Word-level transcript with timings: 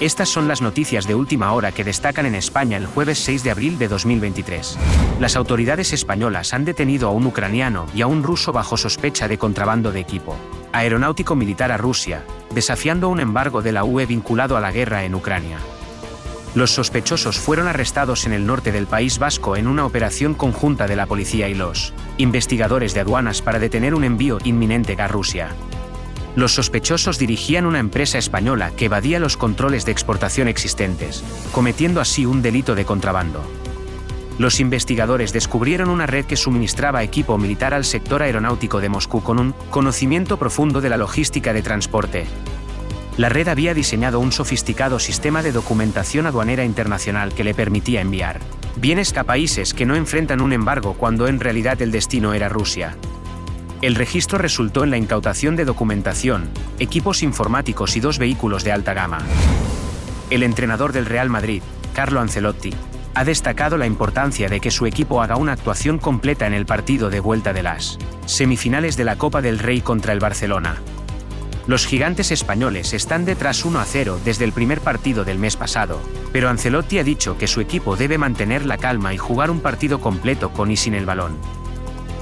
Estas 0.00 0.30
son 0.30 0.48
las 0.48 0.62
noticias 0.62 1.06
de 1.06 1.14
última 1.14 1.52
hora 1.52 1.72
que 1.72 1.84
destacan 1.84 2.24
en 2.24 2.34
España 2.34 2.78
el 2.78 2.86
jueves 2.86 3.18
6 3.18 3.44
de 3.44 3.50
abril 3.50 3.78
de 3.78 3.86
2023. 3.86 4.78
Las 5.20 5.36
autoridades 5.36 5.92
españolas 5.92 6.54
han 6.54 6.64
detenido 6.64 7.06
a 7.08 7.12
un 7.12 7.26
ucraniano 7.26 7.84
y 7.94 8.00
a 8.00 8.06
un 8.06 8.22
ruso 8.22 8.50
bajo 8.50 8.78
sospecha 8.78 9.28
de 9.28 9.36
contrabando 9.36 9.92
de 9.92 10.00
equipo 10.00 10.36
aeronáutico 10.72 11.34
militar 11.34 11.70
a 11.70 11.76
Rusia, 11.76 12.24
desafiando 12.54 13.10
un 13.10 13.20
embargo 13.20 13.60
de 13.60 13.72
la 13.72 13.84
UE 13.84 14.06
vinculado 14.06 14.56
a 14.56 14.60
la 14.60 14.72
guerra 14.72 15.04
en 15.04 15.14
Ucrania. 15.14 15.58
Los 16.54 16.70
sospechosos 16.70 17.38
fueron 17.38 17.68
arrestados 17.68 18.24
en 18.24 18.32
el 18.32 18.46
norte 18.46 18.72
del 18.72 18.86
País 18.86 19.18
Vasco 19.18 19.56
en 19.56 19.66
una 19.66 19.84
operación 19.84 20.32
conjunta 20.32 20.86
de 20.86 20.96
la 20.96 21.06
policía 21.06 21.48
y 21.48 21.54
los 21.54 21.92
investigadores 22.16 22.94
de 22.94 23.00
aduanas 23.00 23.42
para 23.42 23.58
detener 23.58 23.94
un 23.94 24.04
envío 24.04 24.38
inminente 24.44 24.96
a 24.98 25.08
Rusia. 25.08 25.50
Los 26.36 26.54
sospechosos 26.54 27.18
dirigían 27.18 27.66
una 27.66 27.78
empresa 27.78 28.18
española 28.18 28.70
que 28.76 28.86
evadía 28.86 29.18
los 29.18 29.36
controles 29.36 29.84
de 29.84 29.92
exportación 29.92 30.48
existentes, 30.48 31.24
cometiendo 31.52 32.00
así 32.00 32.26
un 32.26 32.42
delito 32.42 32.74
de 32.74 32.84
contrabando. 32.84 33.42
Los 34.38 34.60
investigadores 34.60 35.32
descubrieron 35.32 35.90
una 35.90 36.06
red 36.06 36.24
que 36.24 36.36
suministraba 36.36 37.02
equipo 37.02 37.36
militar 37.36 37.74
al 37.74 37.84
sector 37.84 38.22
aeronáutico 38.22 38.80
de 38.80 38.88
Moscú 38.88 39.22
con 39.22 39.38
un 39.38 39.52
conocimiento 39.70 40.38
profundo 40.38 40.80
de 40.80 40.88
la 40.88 40.96
logística 40.96 41.52
de 41.52 41.62
transporte. 41.62 42.26
La 43.16 43.28
red 43.28 43.48
había 43.48 43.74
diseñado 43.74 44.20
un 44.20 44.32
sofisticado 44.32 44.98
sistema 44.98 45.42
de 45.42 45.52
documentación 45.52 46.26
aduanera 46.26 46.64
internacional 46.64 47.34
que 47.34 47.44
le 47.44 47.54
permitía 47.54 48.00
enviar 48.00 48.40
bienes 48.76 49.16
a 49.16 49.24
países 49.24 49.74
que 49.74 49.84
no 49.84 49.94
enfrentan 49.94 50.40
un 50.40 50.52
embargo 50.52 50.94
cuando 50.94 51.28
en 51.28 51.38
realidad 51.38 51.80
el 51.82 51.90
destino 51.90 52.32
era 52.32 52.48
Rusia. 52.48 52.96
El 53.82 53.94
registro 53.94 54.36
resultó 54.36 54.84
en 54.84 54.90
la 54.90 54.98
incautación 54.98 55.56
de 55.56 55.64
documentación, 55.64 56.50
equipos 56.78 57.22
informáticos 57.22 57.96
y 57.96 58.00
dos 58.00 58.18
vehículos 58.18 58.62
de 58.62 58.72
alta 58.72 58.92
gama. 58.92 59.20
El 60.28 60.42
entrenador 60.42 60.92
del 60.92 61.06
Real 61.06 61.30
Madrid, 61.30 61.62
Carlo 61.94 62.20
Ancelotti, 62.20 62.74
ha 63.14 63.24
destacado 63.24 63.78
la 63.78 63.86
importancia 63.86 64.50
de 64.50 64.60
que 64.60 64.70
su 64.70 64.84
equipo 64.84 65.22
haga 65.22 65.36
una 65.36 65.52
actuación 65.52 65.96
completa 65.96 66.46
en 66.46 66.52
el 66.52 66.66
partido 66.66 67.08
de 67.08 67.20
vuelta 67.20 67.54
de 67.54 67.62
las 67.62 67.98
semifinales 68.26 68.98
de 68.98 69.04
la 69.04 69.16
Copa 69.16 69.40
del 69.40 69.58
Rey 69.58 69.80
contra 69.80 70.12
el 70.12 70.20
Barcelona. 70.20 70.76
Los 71.66 71.86
gigantes 71.86 72.32
españoles 72.32 72.92
están 72.92 73.24
detrás 73.24 73.64
1 73.64 73.80
a 73.80 73.84
0 73.86 74.20
desde 74.26 74.44
el 74.44 74.52
primer 74.52 74.80
partido 74.82 75.24
del 75.24 75.38
mes 75.38 75.56
pasado, 75.56 76.00
pero 76.32 76.50
Ancelotti 76.50 76.98
ha 76.98 77.04
dicho 77.04 77.38
que 77.38 77.46
su 77.46 77.62
equipo 77.62 77.96
debe 77.96 78.18
mantener 78.18 78.66
la 78.66 78.76
calma 78.76 79.14
y 79.14 79.16
jugar 79.16 79.50
un 79.50 79.60
partido 79.60 80.00
completo 80.00 80.50
con 80.50 80.70
y 80.70 80.76
sin 80.76 80.94
el 80.94 81.06
balón. 81.06 81.59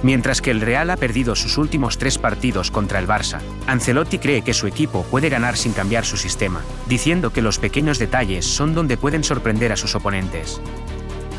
Mientras 0.02 0.40
que 0.40 0.52
el 0.52 0.60
Real 0.60 0.90
ha 0.90 0.96
perdido 0.96 1.34
sus 1.34 1.58
últimos 1.58 1.98
tres 1.98 2.18
partidos 2.18 2.70
contra 2.70 3.00
el 3.00 3.08
Barça, 3.08 3.40
Ancelotti 3.66 4.18
cree 4.18 4.42
que 4.42 4.54
su 4.54 4.66
equipo 4.66 5.02
puede 5.04 5.28
ganar 5.28 5.56
sin 5.56 5.72
cambiar 5.72 6.04
su 6.04 6.16
sistema, 6.16 6.60
diciendo 6.86 7.32
que 7.32 7.42
los 7.42 7.58
pequeños 7.58 7.98
detalles 7.98 8.46
son 8.46 8.74
donde 8.74 8.96
pueden 8.96 9.24
sorprender 9.24 9.72
a 9.72 9.76
sus 9.76 9.94
oponentes. 9.96 10.60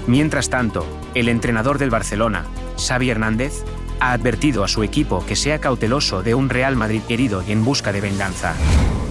Mientras 0.08 0.50
tanto, 0.50 0.86
el 1.14 1.30
entrenador 1.30 1.78
del 1.78 1.90
Barcelona, 1.90 2.46
Xavi 2.78 3.10
Hernández, 3.10 3.64
ha 4.00 4.12
advertido 4.12 4.64
a 4.64 4.68
su 4.68 4.84
equipo 4.84 5.26
que 5.26 5.36
sea 5.36 5.60
cauteloso 5.60 6.24
de 6.24 6.36
un 6.36 6.50
Real 6.50 6.76
Madrid 6.76 7.02
herido 7.10 7.44
y 7.48 7.52
en 7.52 7.64
busca 7.64 7.92
de 7.92 8.02
venganza. 8.02 8.56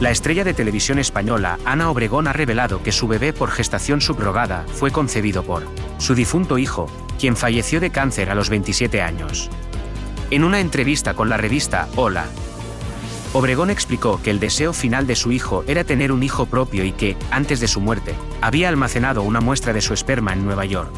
La 0.00 0.10
estrella 0.10 0.44
de 0.44 0.54
televisión 0.54 0.98
española, 0.98 1.58
Ana 1.64 1.90
Obregón, 1.90 2.28
ha 2.28 2.32
revelado 2.32 2.82
que 2.82 2.92
su 2.92 3.08
bebé 3.08 3.32
por 3.32 3.50
gestación 3.50 4.00
subrogada 4.00 4.64
fue 4.72 4.90
concebido 4.90 5.42
por 5.42 5.64
su 5.98 6.14
difunto 6.14 6.58
hijo, 6.58 6.86
quien 7.18 7.36
falleció 7.36 7.80
de 7.80 7.90
cáncer 7.90 8.30
a 8.30 8.34
los 8.34 8.48
27 8.48 9.02
años. 9.02 9.50
En 10.30 10.44
una 10.44 10.60
entrevista 10.60 11.14
con 11.14 11.28
la 11.28 11.36
revista 11.36 11.88
Hola, 11.96 12.26
Obregón 13.34 13.68
explicó 13.68 14.22
que 14.22 14.30
el 14.30 14.40
deseo 14.40 14.72
final 14.72 15.06
de 15.06 15.14
su 15.14 15.32
hijo 15.32 15.62
era 15.66 15.84
tener 15.84 16.12
un 16.12 16.22
hijo 16.22 16.46
propio 16.46 16.84
y 16.84 16.92
que, 16.92 17.16
antes 17.30 17.60
de 17.60 17.68
su 17.68 17.80
muerte, 17.80 18.14
había 18.40 18.70
almacenado 18.70 19.22
una 19.22 19.40
muestra 19.40 19.74
de 19.74 19.82
su 19.82 19.92
esperma 19.92 20.32
en 20.32 20.46
Nueva 20.46 20.64
York. 20.64 20.90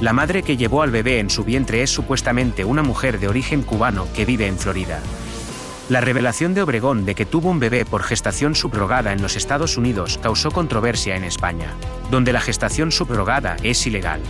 La 0.00 0.14
madre 0.14 0.42
que 0.42 0.56
llevó 0.56 0.82
al 0.82 0.90
bebé 0.90 1.18
en 1.18 1.28
su 1.28 1.44
vientre 1.44 1.82
es 1.82 1.90
supuestamente 1.90 2.64
una 2.64 2.82
mujer 2.82 3.20
de 3.20 3.28
origen 3.28 3.62
cubano 3.62 4.06
que 4.14 4.24
vive 4.24 4.46
en 4.46 4.58
Florida. 4.58 5.00
La 5.90 6.00
revelación 6.00 6.54
de 6.54 6.62
Obregón 6.62 7.04
de 7.04 7.14
que 7.14 7.26
tuvo 7.26 7.50
un 7.50 7.60
bebé 7.60 7.84
por 7.84 8.02
gestación 8.02 8.54
subrogada 8.54 9.12
en 9.12 9.20
los 9.20 9.36
Estados 9.36 9.76
Unidos 9.76 10.18
causó 10.22 10.50
controversia 10.50 11.14
en 11.14 11.24
España, 11.24 11.74
donde 12.10 12.32
la 12.32 12.40
gestación 12.40 12.90
subrogada 12.90 13.56
es 13.62 13.86
ilegal. 13.86 14.22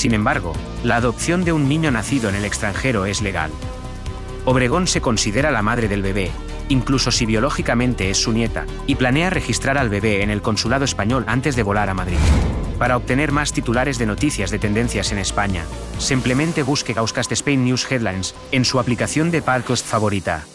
Sin 0.00 0.14
embargo, 0.14 0.54
la 0.82 0.96
adopción 0.96 1.44
de 1.44 1.52
un 1.52 1.68
niño 1.68 1.90
nacido 1.90 2.30
en 2.30 2.34
el 2.34 2.46
extranjero 2.46 3.04
es 3.04 3.20
legal. 3.20 3.50
Obregón 4.46 4.86
se 4.86 5.02
considera 5.02 5.50
la 5.50 5.60
madre 5.60 5.88
del 5.88 6.00
bebé, 6.00 6.30
incluso 6.70 7.10
si 7.10 7.26
biológicamente 7.26 8.08
es 8.08 8.16
su 8.16 8.32
nieta, 8.32 8.64
y 8.86 8.94
planea 8.94 9.28
registrar 9.28 9.76
al 9.76 9.90
bebé 9.90 10.22
en 10.22 10.30
el 10.30 10.40
consulado 10.40 10.86
español 10.86 11.24
antes 11.26 11.54
de 11.54 11.64
volar 11.64 11.90
a 11.90 11.94
Madrid. 11.94 12.16
Para 12.78 12.96
obtener 12.96 13.30
más 13.30 13.52
titulares 13.52 13.98
de 13.98 14.06
noticias 14.06 14.50
de 14.50 14.58
tendencias 14.58 15.12
en 15.12 15.18
España, 15.18 15.66
simplemente 15.98 16.62
busque 16.62 16.94
Gauscast 16.94 17.32
Spain 17.32 17.62
News 17.62 17.86
Headlines 17.92 18.34
en 18.52 18.64
su 18.64 18.80
aplicación 18.80 19.30
de 19.30 19.42
podcast 19.42 19.84
favorita. 19.84 20.46